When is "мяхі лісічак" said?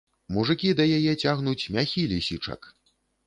1.77-2.61